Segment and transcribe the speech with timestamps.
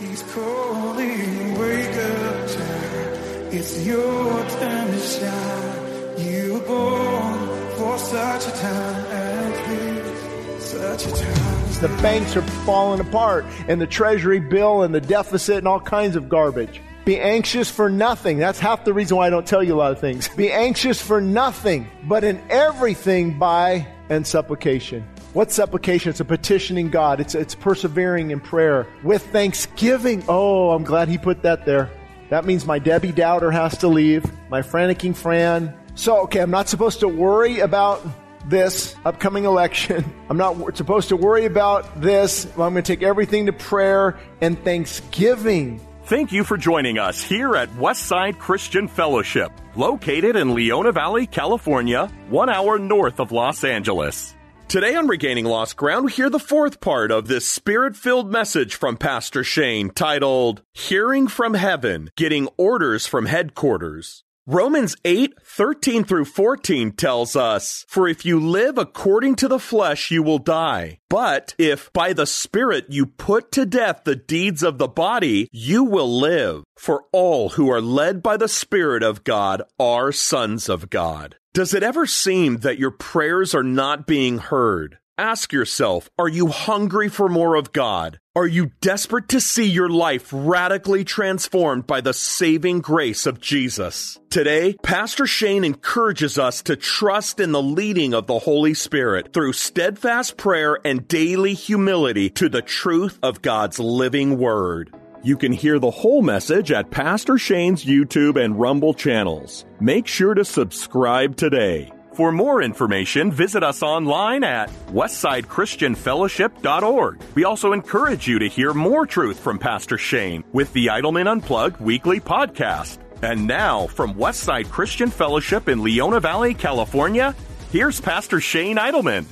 [0.00, 3.52] He's calling, wake up, child.
[3.52, 6.18] It's your time to shine.
[6.26, 10.70] You were born for such a time as this.
[10.70, 15.58] Such a time The banks are falling apart, and the treasury bill and the deficit
[15.58, 16.80] and all kinds of garbage.
[17.04, 18.38] Be anxious for nothing.
[18.38, 20.28] That's half the reason why I don't tell you a lot of things.
[20.28, 25.06] Be anxious for nothing, but in everything by and supplication.
[25.32, 26.10] What's supplication?
[26.10, 27.20] It's a petitioning God.
[27.20, 30.24] It's, it's persevering in prayer with thanksgiving.
[30.28, 31.88] Oh, I'm glad he put that there.
[32.30, 35.72] That means my Debbie doubter has to leave, my franticking Fran.
[35.94, 38.04] So, okay, I'm not supposed to worry about
[38.48, 40.04] this upcoming election.
[40.30, 42.46] I'm not supposed to worry about this.
[42.52, 45.80] I'm going to take everything to prayer and thanksgiving.
[46.06, 52.06] Thank you for joining us here at Westside Christian Fellowship, located in Leona Valley, California,
[52.28, 54.34] one hour north of Los Angeles.
[54.70, 58.76] Today on Regaining Lost Ground, we hear the fourth part of this spirit filled message
[58.76, 64.22] from Pastor Shane titled Hearing from Heaven Getting Orders from Headquarters.
[64.52, 70.10] Romans 8, 13 through 14 tells us, For if you live according to the flesh,
[70.10, 70.98] you will die.
[71.08, 75.84] But if by the Spirit you put to death the deeds of the body, you
[75.84, 76.64] will live.
[76.76, 81.36] For all who are led by the Spirit of God are sons of God.
[81.52, 84.98] Does it ever seem that your prayers are not being heard?
[85.20, 88.18] Ask yourself, are you hungry for more of God?
[88.34, 94.18] Are you desperate to see your life radically transformed by the saving grace of Jesus?
[94.30, 99.52] Today, Pastor Shane encourages us to trust in the leading of the Holy Spirit through
[99.52, 104.90] steadfast prayer and daily humility to the truth of God's living Word.
[105.22, 109.66] You can hear the whole message at Pastor Shane's YouTube and Rumble channels.
[109.80, 111.92] Make sure to subscribe today.
[112.14, 117.20] For more information, visit us online at westsidechristianfellowship.org.
[117.34, 121.80] We also encourage you to hear more truth from Pastor Shane with the Idleman Unplugged
[121.80, 122.98] weekly podcast.
[123.22, 127.34] And now, from Westside Christian Fellowship in Leona Valley, California,
[127.70, 129.26] here's Pastor Shane Idleman.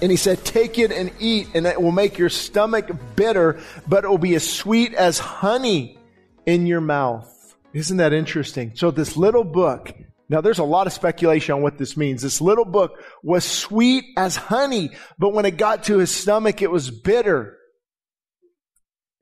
[0.00, 4.04] And he said, Take it and eat, and it will make your stomach bitter, but
[4.04, 5.98] it will be as sweet as honey
[6.46, 7.28] in your mouth.
[7.74, 8.72] Isn't that interesting?
[8.76, 9.92] So, this little book,
[10.32, 12.22] now there's a lot of speculation on what this means.
[12.22, 16.70] This little book was sweet as honey, but when it got to his stomach, it
[16.70, 17.58] was bitter.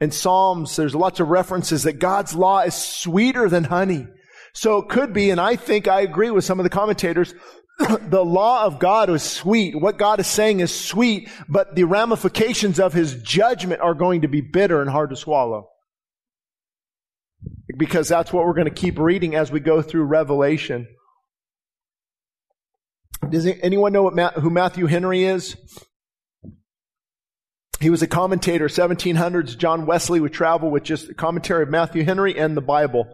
[0.00, 4.06] In Psalms, there's lots of references that God's law is sweeter than honey.
[4.54, 7.34] So it could be, and I think I agree with some of the commentators,
[7.78, 9.78] the law of God was sweet.
[9.80, 14.28] What God is saying is sweet, but the ramifications of his judgment are going to
[14.28, 15.68] be bitter and hard to swallow.
[17.76, 20.86] Because that's what we're going to keep reading as we go through Revelation.
[23.28, 25.56] Does anyone know what, who Matthew Henry is?
[27.80, 29.56] He was a commentator, 1700s.
[29.56, 33.06] John Wesley would travel with just a commentary of Matthew Henry and the Bible.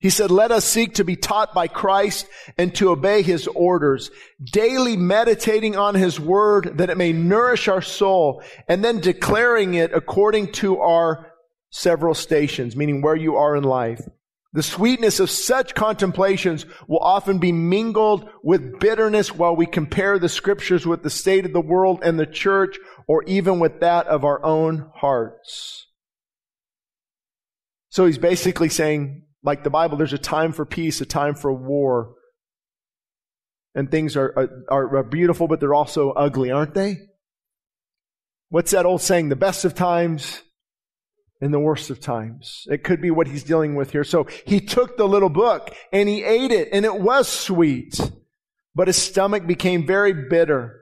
[0.00, 2.26] He said, let us seek to be taught by Christ
[2.56, 4.10] and to obey his orders,
[4.52, 9.92] daily meditating on his word that it may nourish our soul and then declaring it
[9.92, 11.32] according to our
[11.70, 14.00] several stations, meaning where you are in life.
[14.58, 20.28] The sweetness of such contemplations will often be mingled with bitterness while we compare the
[20.28, 22.76] scriptures with the state of the world and the church
[23.06, 25.86] or even with that of our own hearts.
[27.90, 31.52] So he's basically saying, like the Bible, there's a time for peace, a time for
[31.52, 32.16] war.
[33.76, 36.96] And things are, are, are beautiful, but they're also ugly, aren't they?
[38.48, 39.28] What's that old saying?
[39.28, 40.42] The best of times
[41.40, 42.66] in the worst of times.
[42.70, 44.04] It could be what he's dealing with here.
[44.04, 48.00] So he took the little book and he ate it and it was sweet,
[48.74, 50.80] but his stomach became very bitter.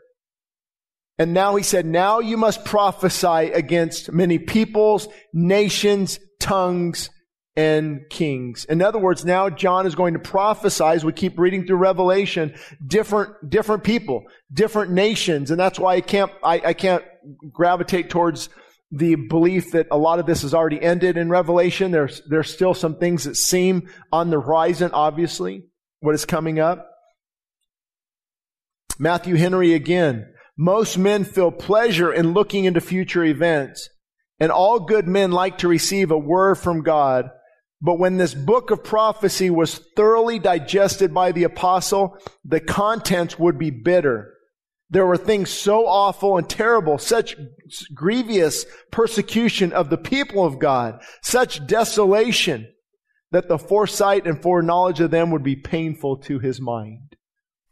[1.19, 7.09] And now he said, now you must prophesy against many peoples, nations, tongues,
[7.57, 8.67] and kings.
[8.67, 12.55] In other words, now John is going to prophesy as we keep reading through Revelation,
[12.87, 15.51] different, different people, different nations.
[15.51, 17.03] And that's why I can't, I, I can't
[17.51, 18.51] gravitate towards
[18.97, 21.91] the belief that a lot of this has already ended in Revelation.
[21.91, 25.65] There's, there's still some things that seem on the horizon, obviously,
[26.01, 26.91] what is coming up.
[28.99, 30.33] Matthew Henry again.
[30.57, 33.89] Most men feel pleasure in looking into future events.
[34.39, 37.31] and all good men like to receive a word from God.
[37.81, 43.59] But when this book of prophecy was thoroughly digested by the apostle, the contents would
[43.59, 44.33] be bitter.
[44.89, 47.37] There were things so awful and terrible, such
[47.93, 52.73] grievous persecution of the people of God, such desolation,
[53.33, 57.17] that the foresight and foreknowledge of them would be painful to his mind.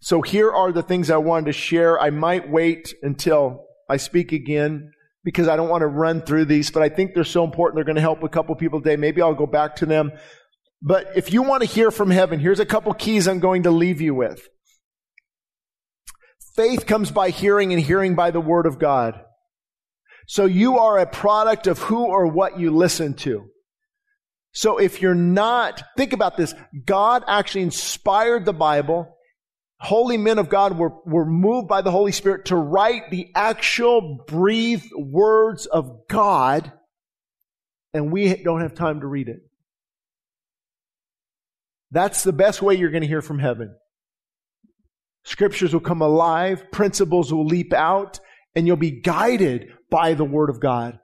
[0.00, 1.98] So here are the things I wanted to share.
[2.00, 4.90] I might wait until I speak again
[5.22, 7.76] because I don't want to run through these, but I think they're so important.
[7.76, 8.96] They're going to help a couple people today.
[8.96, 10.12] Maybe I'll go back to them.
[10.82, 13.70] But if you want to hear from heaven, here's a couple keys I'm going to
[13.70, 14.46] leave you with.
[16.54, 19.20] Faith comes by hearing and hearing by the word of God.
[20.26, 23.46] So you are a product of who or what you listen to.
[24.52, 26.54] So if you're not, think about this.
[26.86, 29.14] God actually inspired the Bible
[29.84, 34.24] holy men of God were, were moved by the Holy Spirit to write the actual
[34.26, 36.72] breathed words of God,
[37.92, 39.40] and we don't have time to read it.
[41.90, 43.76] That's the best way you're going to hear from heaven.
[45.24, 48.20] Scriptures will come alive, principles will leap out,
[48.54, 50.98] and you'll be guided by the Word of God.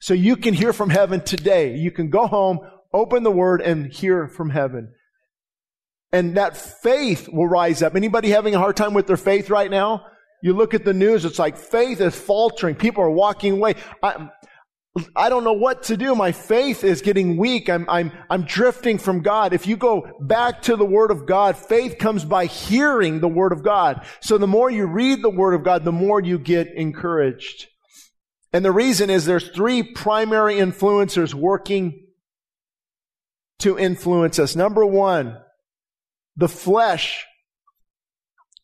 [0.00, 1.76] So you can hear from heaven today.
[1.76, 2.60] You can go home,
[2.92, 4.92] open the Word, and hear from heaven
[6.12, 7.94] and that faith will rise up.
[7.94, 10.06] Anybody having a hard time with their faith right now?
[10.42, 12.74] You look at the news, it's like faith is faltering.
[12.74, 13.74] People are walking away.
[14.02, 14.28] I,
[15.14, 16.14] I don't know what to do.
[16.14, 17.68] My faith is getting weak.
[17.68, 19.52] I'm, I'm, I'm drifting from God.
[19.52, 23.52] If you go back to the Word of God, faith comes by hearing the Word
[23.52, 24.06] of God.
[24.20, 27.68] So the more you read the Word of God, the more you get encouraged.
[28.52, 32.06] And the reason is there's three primary influencers working
[33.58, 34.56] to influence us.
[34.56, 35.36] Number one,
[36.36, 37.26] the flesh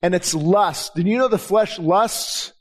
[0.01, 0.95] and its lust.
[0.95, 2.53] Did you know the flesh lusts?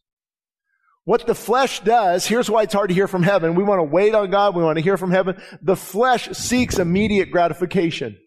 [1.04, 3.56] What the flesh does, here's why it's hard to hear from heaven.
[3.56, 4.56] We want to wait on God.
[4.56, 5.42] We want to hear from heaven.
[5.62, 8.18] The flesh seeks immediate gratification.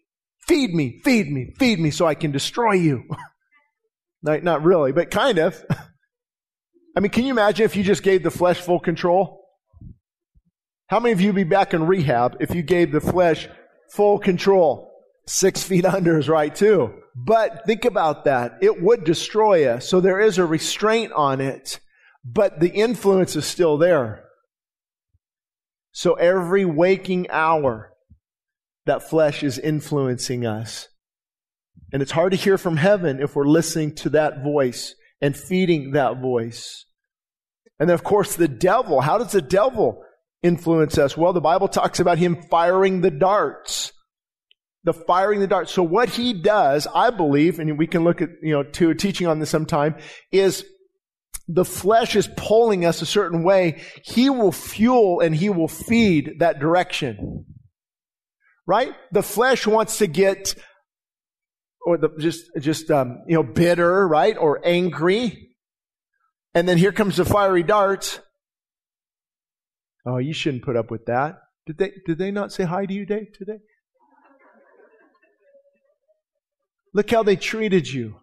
[0.47, 3.03] Feed me, feed me, feed me so I can destroy you.
[4.21, 5.63] not, not really, but kind of.
[6.95, 9.41] I mean, can you imagine if you just gave the flesh full control?
[10.87, 13.47] How many of you would be back in rehab if you gave the flesh
[13.91, 14.91] full control?
[15.27, 16.93] Six feet under is right too.
[17.15, 18.57] But think about that.
[18.61, 19.87] It would destroy us.
[19.87, 21.79] So there is a restraint on it,
[22.25, 24.23] but the influence is still there.
[25.91, 27.93] So every waking hour,
[28.85, 30.89] that flesh is influencing us.
[31.93, 35.91] And it's hard to hear from heaven if we're listening to that voice and feeding
[35.91, 36.85] that voice.
[37.79, 39.01] And then, of course, the devil.
[39.01, 40.03] How does the devil
[40.43, 41.15] influence us?
[41.15, 43.91] Well, the Bible talks about him firing the darts
[44.85, 45.71] the firing the darts.
[45.71, 48.95] So what he does, I believe, and we can look at, you know, to a
[48.95, 49.95] teaching on this sometime,
[50.31, 50.63] is
[51.47, 53.81] the flesh is pulling us a certain way.
[54.03, 57.45] He will fuel and he will feed that direction.
[58.65, 58.93] Right?
[59.11, 60.55] The flesh wants to get,
[61.85, 64.35] or the, just, just, um, you know, bitter, right?
[64.35, 65.51] Or angry.
[66.55, 68.19] And then here comes the fiery darts.
[70.07, 71.37] Oh, you shouldn't put up with that.
[71.67, 73.27] Did they, did they not say hi to you today?
[73.37, 73.59] today?
[76.93, 78.15] Look how they treated you.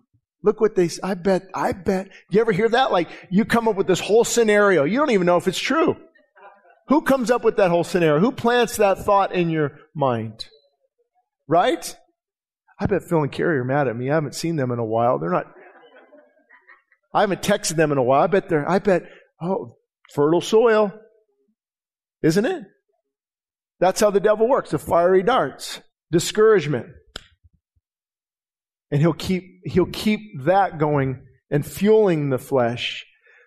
[0.45, 2.09] Look what they, I bet, I bet.
[2.31, 2.91] You ever hear that?
[2.91, 4.85] Like, you come up with this whole scenario.
[4.85, 5.97] You don't even know if it's true.
[6.89, 8.19] Who comes up with that whole scenario?
[8.21, 10.49] Who plants that thought in your mind?
[11.47, 11.97] Right?
[12.79, 14.11] I bet Phil and Carrie are mad at me.
[14.11, 15.19] I haven't seen them in a while.
[15.19, 15.47] They're not,
[17.15, 18.23] I haven't texted them in a while.
[18.23, 19.05] I bet they're, I bet,
[19.41, 19.77] oh,
[20.13, 20.93] fertile soil.
[22.23, 22.65] Isn't it?
[23.79, 24.71] That's how the devil works.
[24.71, 25.81] The fiery darts.
[26.11, 26.87] Discouragement.
[28.93, 33.05] And he'll keep, he'll keep that going and fueling the flesh.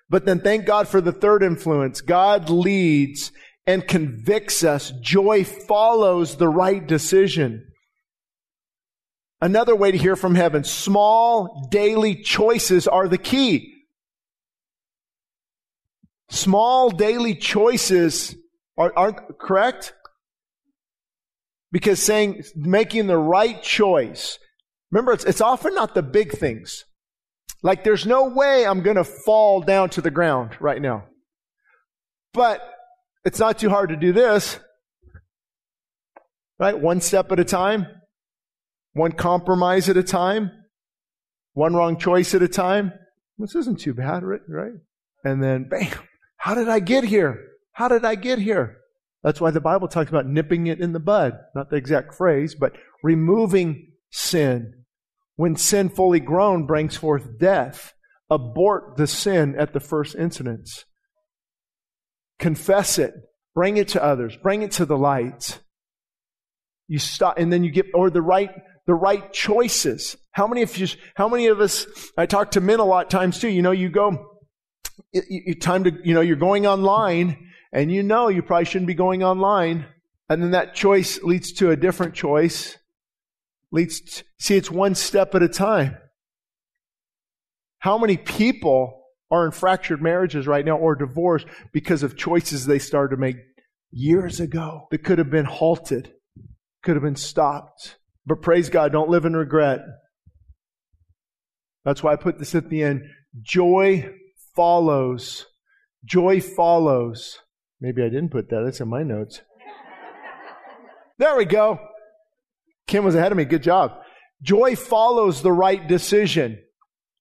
[0.09, 2.01] But then thank God for the third influence.
[2.01, 3.31] God leads
[3.65, 4.91] and convicts us.
[5.01, 7.67] Joy follows the right decision.
[9.41, 10.63] Another way to hear from heaven.
[10.63, 13.73] Small daily choices are the key.
[16.29, 18.35] Small daily choices
[18.77, 19.93] are, aren't correct?
[21.71, 24.39] Because saying, making the right choice,
[24.95, 26.85] Remember, it's, it's often not the big things.
[27.61, 31.03] Like there's no way I'm going to fall down to the ground right now.
[32.31, 32.61] But
[33.25, 34.57] it's not too hard to do this.
[36.57, 36.79] Right?
[36.79, 37.87] One step at a time.
[38.93, 40.49] One compromise at a time.
[41.51, 42.93] One wrong choice at a time.
[43.37, 44.71] This isn't too bad, right?
[45.25, 45.91] And then bam.
[46.37, 47.45] How did I get here?
[47.73, 48.77] How did I get here?
[49.23, 51.37] That's why the Bible talks about nipping it in the bud.
[51.53, 54.84] Not the exact phrase, but removing sin.
[55.35, 57.93] When sin fully grown brings forth death,
[58.29, 60.85] abort the sin at the first incidence.
[62.39, 63.13] Confess it.
[63.53, 64.35] Bring it to others.
[64.37, 65.59] Bring it to the light.
[66.87, 68.51] You stop, and then you get, or the right,
[68.85, 70.15] the right choices.
[70.31, 71.87] How many of you, how many of us,
[72.17, 74.39] I talk to men a lot of times too, you know, you go,
[75.11, 78.87] you, you, time to, you know, you're going online and you know you probably shouldn't
[78.87, 79.85] be going online.
[80.29, 82.77] And then that choice leads to a different choice.
[83.75, 85.98] Leads, see, it's one step at a time.
[87.79, 92.79] How many people are in fractured marriages right now or divorced because of choices they
[92.79, 93.36] started to make
[93.91, 96.13] years ago that could have been halted,
[96.84, 97.98] could have been stopped.
[98.25, 99.82] But praise God, don't live in regret.
[101.84, 103.01] That's why I put this at the end.
[103.41, 104.10] Joy
[104.55, 105.48] follows.
[106.05, 107.39] Joy follows.
[107.82, 108.62] Maybe I didn't put that.
[108.63, 109.41] That's in my notes.
[111.17, 111.77] There we go.
[112.95, 113.43] Kim was ahead of me.
[113.43, 113.91] Good job.
[114.41, 116.59] Joy follows the right decision.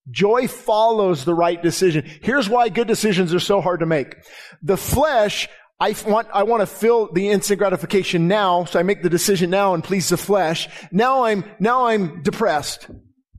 [0.09, 2.09] Joy follows the right decision.
[2.23, 4.15] Here's why good decisions are so hard to make.
[4.63, 5.49] The flesh,
[5.81, 9.51] I want, I want to feel the instant gratification now, so I make the decision
[9.51, 10.69] now and please the flesh.
[10.93, 12.87] Now I'm, now I'm depressed.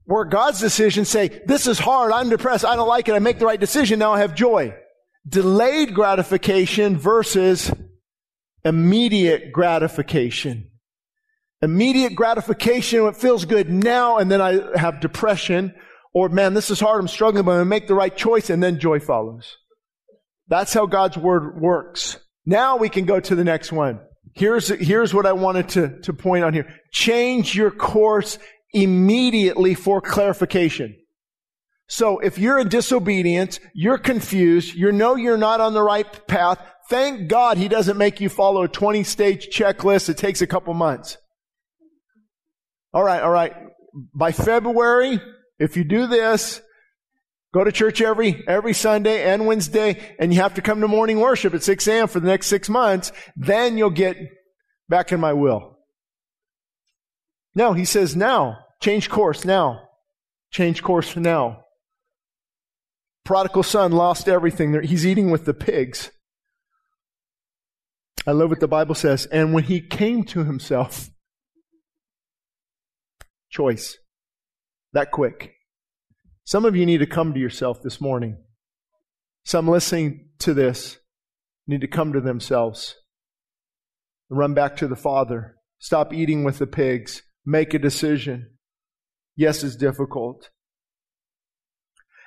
[0.03, 3.39] Where God's decisions say, this is hard, I'm depressed, I don't like it, I make
[3.39, 4.75] the right decision, now I have joy.
[5.25, 7.71] Delayed gratification versus
[8.65, 10.69] immediate gratification.
[11.65, 15.73] Immediate gratification, it feels good now, and then I have depression
[16.15, 18.79] or, man, this is hard, I'm struggling, but to make the right choice, and then
[18.79, 19.57] joy follows.
[20.47, 22.17] That's how God's word works.
[22.45, 23.99] Now we can go to the next one.
[24.33, 26.69] Here's, here's what I wanted to, to point on here.
[26.93, 28.39] Change your course
[28.73, 30.95] immediately for clarification.
[31.89, 36.59] So if you're in disobedience, you're confused, you know you're not on the right path,
[36.89, 40.07] thank God he doesn't make you follow a 20 stage checklist.
[40.07, 41.17] It takes a couple months.
[42.95, 43.53] All right, all right.
[44.13, 45.19] By February,
[45.59, 46.61] if you do this,
[47.53, 51.19] go to church every, every Sunday and Wednesday, and you have to come to morning
[51.19, 52.07] worship at 6 a.m.
[52.07, 54.15] for the next six months, then you'll get
[54.87, 55.77] back in my will.
[57.53, 58.59] No, he says now.
[58.81, 59.89] Change course now.
[60.51, 61.65] Change course now.
[63.25, 64.81] Prodigal son lost everything.
[64.83, 66.11] He's eating with the pigs.
[68.25, 69.25] I love what the Bible says.
[69.25, 71.09] And when he came to himself,
[73.55, 73.97] choice
[74.91, 75.53] that quick.
[76.43, 78.37] Some of you need to come to yourself this morning.
[79.45, 80.97] Some listening to this
[81.65, 82.95] need to come to themselves.
[84.29, 85.55] Run back to the Father.
[85.79, 87.23] Stop eating with the pigs.
[87.45, 88.51] Make a decision.
[89.35, 90.49] Yes, it's difficult.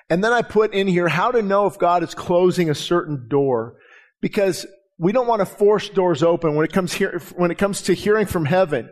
[0.08, 3.28] And then I put in here how to know if God is closing a certain
[3.28, 3.76] door.
[4.20, 4.66] Because
[4.98, 7.92] we don't want to force doors open when it comes here, when it comes to
[7.92, 8.90] hearing from heaven.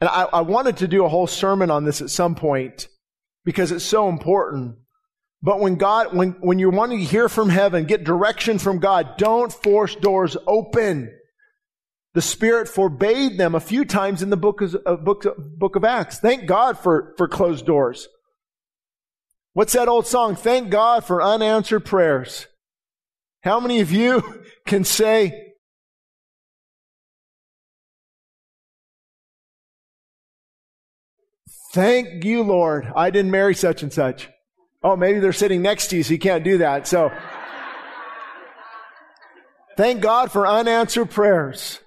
[0.00, 2.88] And I, I wanted to do a whole sermon on this at some point
[3.44, 4.76] because it's so important.
[5.42, 9.16] But when God, when, when you're wanting to hear from heaven, get direction from God,
[9.16, 11.12] don't force doors open.
[12.14, 15.84] The Spirit forbade them a few times in the book of, uh, book, book of
[15.84, 16.18] Acts.
[16.18, 18.08] Thank God for, for closed doors.
[19.52, 20.34] What's that old song?
[20.36, 22.46] Thank God for unanswered prayers.
[23.42, 25.47] How many of you can say,
[31.72, 32.90] Thank you, Lord.
[32.96, 34.28] I didn't marry such and such.
[34.82, 36.86] Oh, maybe they're sitting next to you, so you can't do that.
[36.86, 37.10] So,
[39.76, 41.80] thank God for unanswered prayers.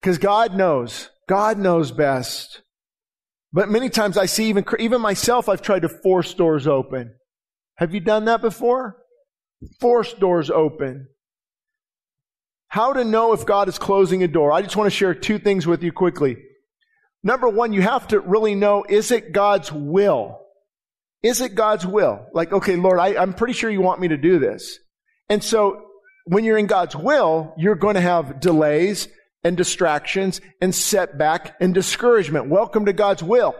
[0.00, 1.10] Because God knows.
[1.28, 2.62] God knows best.
[3.52, 7.14] But many times I see even, even myself, I've tried to force doors open.
[7.76, 8.96] Have you done that before?
[9.80, 11.08] Force doors open.
[12.68, 14.52] How to know if God is closing a door?
[14.52, 16.36] I just want to share two things with you quickly.
[17.22, 20.40] Number one, you have to really know, is it God's will?
[21.22, 22.26] Is it God's will?
[22.32, 24.78] Like, okay, Lord, I, I'm pretty sure you want me to do this.
[25.28, 25.84] And so
[26.24, 29.08] when you're in God's will, you're going to have delays
[29.44, 32.48] and distractions and setback and discouragement.
[32.48, 33.54] Welcome to God's will.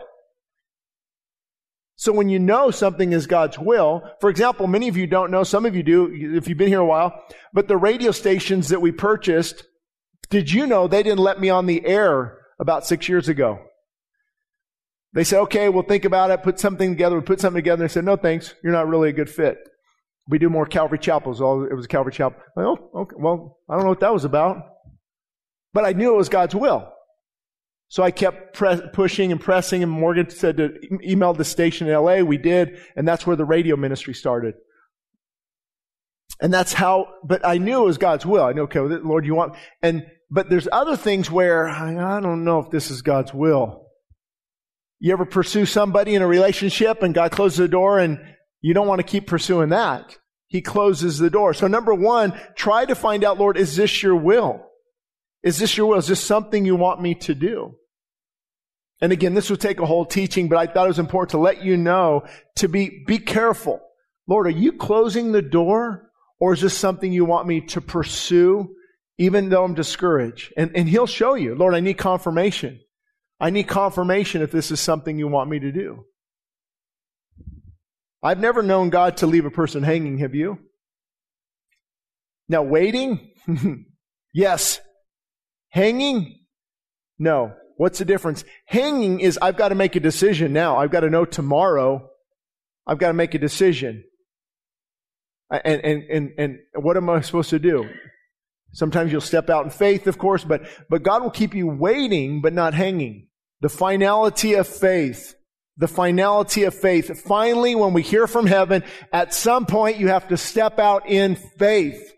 [1.97, 5.45] So when you know something is God's will, for example, many of you don't know,
[5.45, 8.81] some of you do, if you've been here a while, but the radio stations that
[8.81, 9.65] we purchased,
[10.31, 13.59] did you know they didn't let me on the air about six years ago.
[15.13, 17.83] They said, okay, we'll think about it, put something together, we put something together.
[17.83, 19.59] They said, no thanks, you're not really a good fit.
[20.29, 21.41] We do more Calvary Chapels.
[21.41, 22.39] It was a Calvary Chapel.
[22.55, 24.59] Well, oh, okay, well, I don't know what that was about.
[25.73, 26.93] But I knew it was God's will.
[27.89, 31.95] So I kept pre- pushing and pressing, and Morgan said to email the station in
[31.95, 32.19] LA.
[32.19, 34.55] We did, and that's where the radio ministry started.
[36.41, 38.45] And that's how, but I knew it was God's will.
[38.45, 42.61] I knew, okay, Lord, you want, and but there's other things where I don't know
[42.61, 43.87] if this is God's will.
[45.01, 48.21] You ever pursue somebody in a relationship and God closes the door and
[48.61, 50.19] you don't want to keep pursuing that.
[50.47, 51.55] he closes the door.
[51.55, 54.67] So number one, try to find out, Lord, is this your will?
[55.45, 55.99] Is this your will?
[55.99, 57.77] Is this something you want me to do?
[59.01, 61.39] And again, this would take a whole teaching, but I thought it was important to
[61.39, 63.81] let you know to be, be careful.
[64.27, 66.11] Lord, are you closing the door
[66.41, 68.75] or is this something you want me to pursue
[69.21, 70.51] even though I'm discouraged?
[70.57, 72.81] And, and he'll show you, Lord, I need confirmation.
[73.39, 76.07] I need confirmation if this is something you want me to do.
[78.23, 80.59] I've never known God to leave a person hanging, have you?
[82.49, 83.33] Now, waiting?
[84.33, 84.81] yes.
[85.69, 86.39] Hanging?
[87.19, 87.53] No.
[87.77, 88.43] What's the difference?
[88.65, 90.79] Hanging is I've got to make a decision now.
[90.79, 92.09] I've got to know tomorrow.
[92.87, 94.03] I've got to make a decision.
[95.51, 97.87] And, and, and, and what am I supposed to do?
[98.73, 102.41] Sometimes you'll step out in faith, of course, but, but God will keep you waiting,
[102.41, 103.29] but not hanging.
[103.61, 105.35] The finality of faith.
[105.77, 107.23] The finality of faith.
[107.25, 111.37] Finally, when we hear from heaven, at some point you have to step out in
[111.37, 112.13] faith.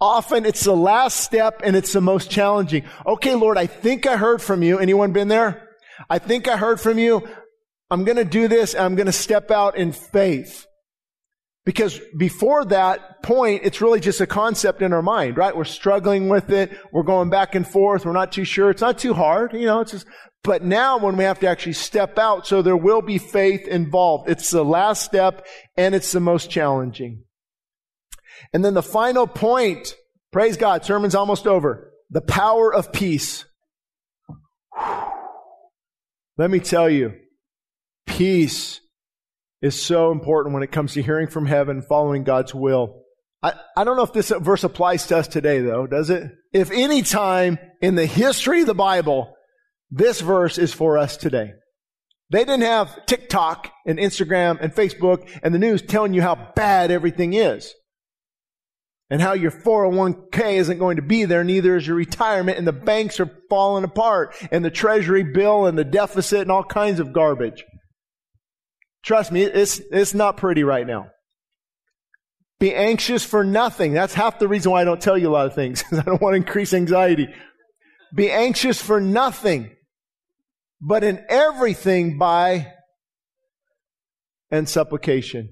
[0.00, 2.84] Often it's the last step and it's the most challenging.
[3.06, 4.78] Okay, Lord, I think I heard from you.
[4.78, 5.68] Anyone been there?
[6.10, 7.26] I think I heard from you.
[7.88, 10.66] I'm going to do this and I'm going to step out in faith.
[11.64, 15.56] Because before that point, it's really just a concept in our mind, right?
[15.56, 16.76] We're struggling with it.
[16.92, 18.04] We're going back and forth.
[18.04, 18.70] We're not too sure.
[18.70, 19.52] It's not too hard.
[19.52, 20.06] You know, it's just,
[20.42, 24.28] but now when we have to actually step out, so there will be faith involved.
[24.28, 27.22] It's the last step and it's the most challenging.
[28.52, 29.94] And then the final point,
[30.32, 31.92] praise God, sermon's almost over.
[32.10, 33.44] The power of peace.
[36.36, 37.12] Let me tell you,
[38.06, 38.80] peace
[39.62, 43.02] is so important when it comes to hearing from heaven, following God's will.
[43.42, 46.30] I, I don't know if this verse applies to us today though, does it?
[46.52, 49.34] If any time in the history of the Bible,
[49.90, 51.52] this verse is for us today.
[52.30, 56.90] They didn't have TikTok and Instagram and Facebook and the news telling you how bad
[56.90, 57.74] everything is
[59.10, 62.72] and how your 401k isn't going to be there, neither is your retirement, and the
[62.72, 67.12] banks are falling apart, and the treasury bill and the deficit and all kinds of
[67.12, 67.62] garbage.
[69.02, 71.08] Trust me, it's, it's not pretty right now.
[72.60, 73.92] Be anxious for nothing.
[73.92, 76.22] That's half the reason why I don't tell you a lot of things, I don't
[76.22, 77.28] want to increase anxiety.
[78.14, 79.74] Be anxious for nothing,
[80.80, 82.72] but in everything by
[84.50, 85.50] and supplication.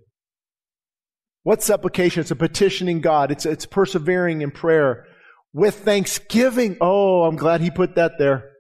[1.43, 2.21] What's supplication?
[2.21, 3.33] It's a petitioning God.
[3.33, 5.07] It's, it's persevering in prayer
[5.53, 6.77] with thanksgiving.
[6.81, 8.51] Oh, I'm glad he put that there.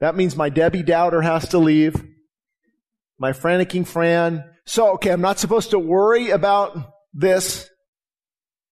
[0.00, 2.02] That means my Debbie doubter has to leave.
[3.18, 4.44] My franticking Fran.
[4.64, 6.76] So, okay, I'm not supposed to worry about
[7.12, 7.68] this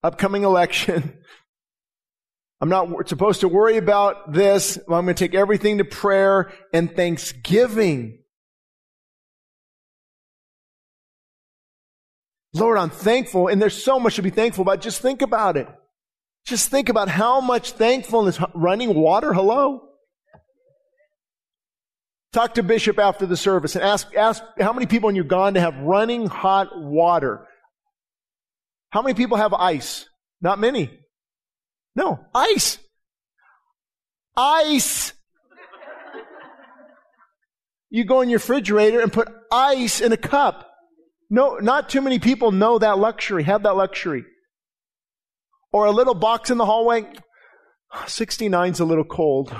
[0.02, 1.18] upcoming election.
[2.60, 4.78] I'm not supposed to worry about this.
[4.78, 8.20] I'm going to take everything to prayer and thanksgiving.
[12.54, 14.80] Lord, I'm thankful, and there's so much to be thankful about.
[14.80, 15.68] Just think about it.
[16.46, 19.34] Just think about how much thankfulness running water.
[19.34, 19.82] Hello.
[22.36, 25.74] Talk to Bishop after the service and ask, ask how many people in Uganda have
[25.78, 27.48] running hot water.
[28.90, 30.06] How many people have ice?
[30.42, 30.90] Not many.
[31.94, 32.78] No, ice.
[34.36, 35.14] Ice.
[37.88, 40.70] You go in your refrigerator and put ice in a cup.
[41.30, 44.26] No, not too many people know that luxury, have that luxury.
[45.72, 47.10] Or a little box in the hallway.
[47.94, 49.56] 69's a little cold.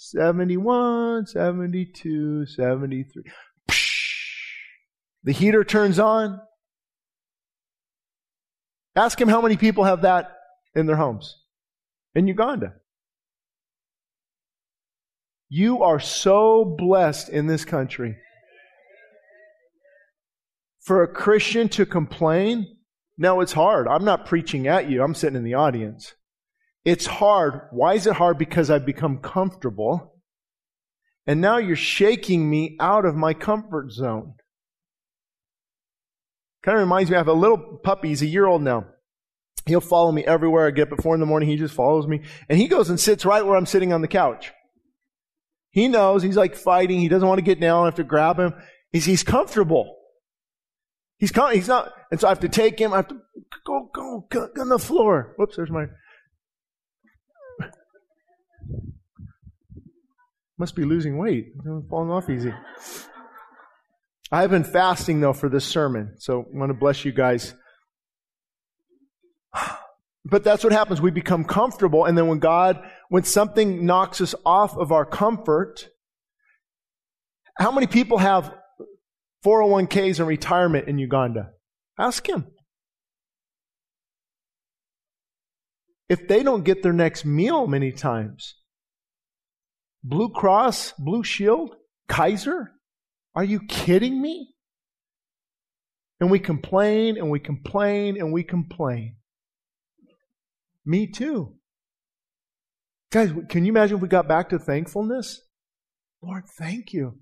[0.00, 3.22] 71, 72, 73.
[5.24, 6.40] The heater turns on.
[8.94, 10.36] Ask him how many people have that
[10.76, 11.34] in their homes
[12.14, 12.74] in Uganda.
[15.48, 18.18] You are so blessed in this country.
[20.80, 22.76] For a Christian to complain,
[23.16, 23.88] no, it's hard.
[23.88, 26.14] I'm not preaching at you, I'm sitting in the audience.
[26.88, 27.68] It's hard.
[27.70, 28.38] Why is it hard?
[28.38, 30.14] Because I've become comfortable.
[31.26, 34.36] And now you're shaking me out of my comfort zone.
[36.64, 38.08] Kind of reminds me, I have a little puppy.
[38.08, 38.86] He's a year old now.
[39.66, 40.88] He'll follow me everywhere I get.
[41.02, 42.22] Four in the morning, he just follows me.
[42.48, 44.50] And he goes and sits right where I'm sitting on the couch.
[45.68, 47.00] He knows he's like fighting.
[47.00, 47.82] He doesn't want to get down.
[47.82, 48.54] I have to grab him.
[48.92, 49.94] He's, he's comfortable.
[51.18, 52.94] He's, com- he's not, and so I have to take him.
[52.94, 53.20] I have to
[53.66, 55.34] go, go, go on the floor.
[55.36, 55.84] Whoops, there's my,
[60.58, 61.52] Must be losing weight.
[61.88, 62.52] Falling off easy.
[64.30, 67.54] I've been fasting though for this sermon, so I want to bless you guys.
[70.24, 71.00] But that's what happens.
[71.00, 75.88] We become comfortable, and then when God, when something knocks us off of our comfort,
[77.56, 78.52] how many people have
[79.42, 81.52] 401ks and retirement in Uganda?
[81.98, 82.46] Ask him.
[86.10, 88.54] If they don't get their next meal many times,
[90.02, 91.74] Blue Cross, Blue Shield,
[92.08, 92.72] Kaiser,
[93.34, 94.54] are you kidding me?
[96.20, 99.16] And we complain and we complain and we complain.
[100.84, 101.54] Me too.
[103.10, 105.42] Guys, can you imagine if we got back to thankfulness?
[106.22, 107.18] Lord, thank you.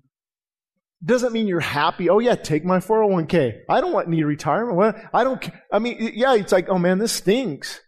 [1.03, 2.09] Doesn't mean you're happy.
[2.09, 3.59] Oh yeah, take my 401k.
[3.69, 4.77] I don't want need retirement.
[4.77, 7.79] Well, I don't, I mean, yeah, it's like, oh man, this stinks.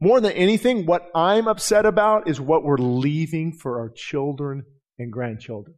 [0.00, 4.64] More than anything, what I'm upset about is what we're leaving for our children
[4.98, 5.76] and grandchildren.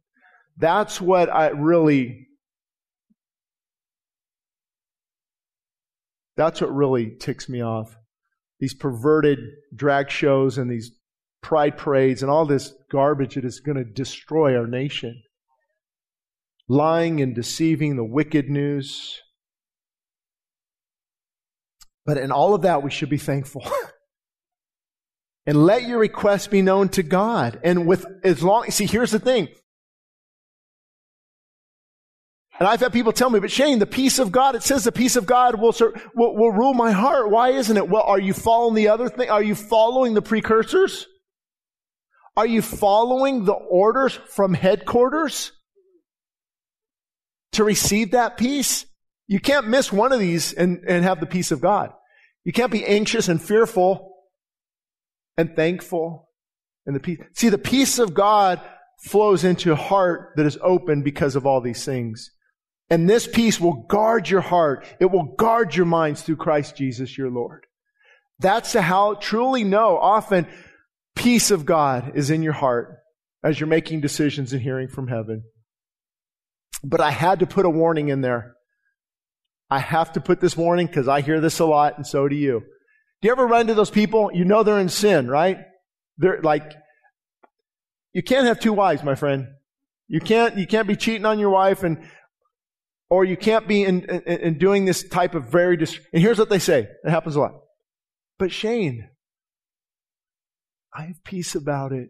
[0.57, 2.27] That's what I really,
[6.37, 7.95] that's what really ticks me off.
[8.59, 9.39] These perverted
[9.75, 10.91] drag shows and these
[11.41, 15.23] pride parades and all this garbage that is going to destroy our nation
[16.71, 19.21] lying and deceiving, the wicked news.
[22.05, 23.63] But in all of that, we should be thankful.
[25.45, 27.59] and let your request be known to God.
[27.63, 29.49] And with as long, see, here's the thing.
[32.59, 34.91] And I've had people tell me, but Shane, the peace of God, it says the
[34.91, 35.73] peace of God will,
[36.13, 37.31] will, will rule my heart.
[37.31, 37.89] Why isn't it?
[37.89, 39.31] Well, are you following the other thing?
[39.31, 41.07] Are you following the precursors?
[42.37, 45.53] Are you following the orders from headquarters?
[47.53, 48.85] to receive that peace,
[49.27, 51.91] you can't miss one of these and, and have the peace of God.
[52.43, 54.10] You can't be anxious and fearful
[55.41, 56.29] and thankful
[56.85, 57.19] and the peace.
[57.33, 58.61] See, the peace of God
[59.03, 62.31] flows into a heart that is open because of all these things.
[62.89, 64.85] And this peace will guard your heart.
[64.99, 67.65] It will guard your minds through Christ Jesus your Lord.
[68.39, 69.97] That's how truly know.
[69.97, 70.47] Often,
[71.15, 72.97] peace of God is in your heart
[73.43, 75.43] as you're making decisions and hearing from heaven.
[76.83, 78.55] But I had to put a warning in there.
[79.69, 82.35] I have to put this warning because I hear this a lot and so do
[82.35, 82.63] you.
[83.21, 84.31] Do you ever run into those people?
[84.33, 85.59] You know they're in sin, right?
[86.17, 86.71] They're like,
[88.13, 89.47] you can't have two wives, my friend.
[90.07, 92.03] You can't, you can't be cheating on your wife and,
[93.09, 96.39] or you can't be in, in, in doing this type of very, dis- and here's
[96.39, 96.87] what they say.
[97.03, 97.53] It happens a lot.
[98.39, 99.07] But Shane,
[100.93, 102.09] I have peace about it.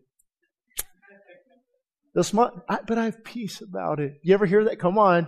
[2.13, 4.19] They'll smile, I, but I have peace about it.
[4.23, 4.79] You ever hear that?
[4.79, 5.27] Come on.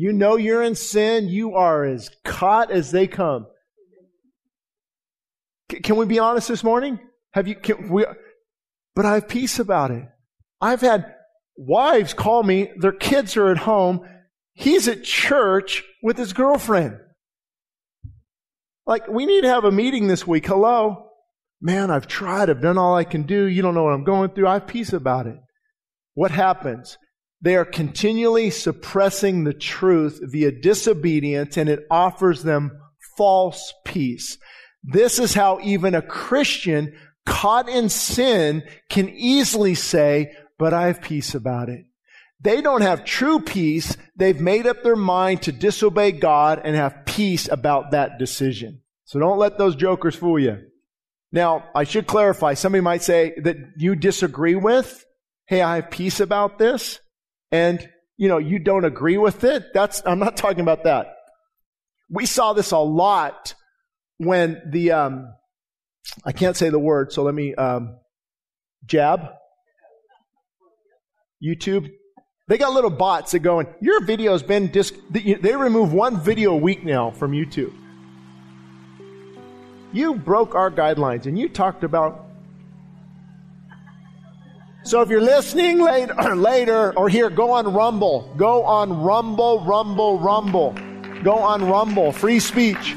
[0.00, 1.28] You know you're in sin.
[1.28, 3.46] You are as caught as they come.
[5.70, 6.98] C- can we be honest this morning?
[7.34, 7.54] Have you?
[7.54, 8.06] Can we?
[8.94, 10.04] But I have peace about it.
[10.58, 11.14] I've had
[11.54, 12.70] wives call me.
[12.78, 14.08] Their kids are at home.
[14.54, 16.96] He's at church with his girlfriend.
[18.86, 20.46] Like, we need to have a meeting this week.
[20.46, 21.10] Hello?
[21.60, 22.48] Man, I've tried.
[22.48, 23.44] I've done all I can do.
[23.44, 24.48] You don't know what I'm going through.
[24.48, 25.36] I have peace about it.
[26.14, 26.96] What happens?
[27.42, 32.78] They are continually suppressing the truth via disobedience and it offers them
[33.16, 34.38] false peace.
[34.82, 36.94] This is how even a Christian
[37.26, 41.86] caught in sin can easily say, but I have peace about it.
[42.42, 43.96] They don't have true peace.
[44.16, 48.80] They've made up their mind to disobey God and have peace about that decision.
[49.04, 50.58] So don't let those jokers fool you.
[51.32, 52.54] Now, I should clarify.
[52.54, 55.04] Somebody might say that you disagree with,
[55.46, 56.98] hey, I have peace about this,
[57.52, 59.72] and, you know, you don't agree with it.
[59.72, 61.16] That's, I'm not talking about that.
[62.08, 63.54] We saw this a lot
[64.18, 65.32] when the, um,
[66.24, 67.96] I can't say the word, so let me, um,
[68.86, 69.30] jab.
[71.42, 71.90] YouTube,
[72.48, 76.52] they got little bots that go in, your video's been dis, they remove one video
[76.52, 77.72] a week now from YouTube.
[79.92, 82.29] You broke our guidelines and you talked about.
[84.82, 88.32] So if you're listening later, later or here, go on Rumble.
[88.36, 90.74] Go on Rumble, Rumble, Rumble.
[91.22, 92.12] Go on Rumble.
[92.12, 92.96] Free speech.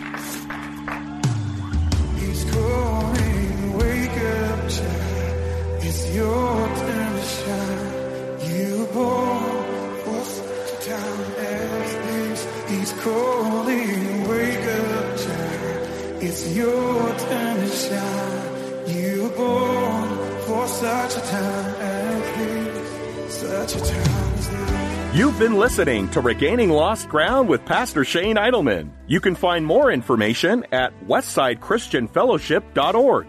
[25.13, 28.89] You've been listening to Regaining Lost Ground with Pastor Shane Idleman.
[29.05, 33.27] You can find more information at westsidechristianfellowship.org.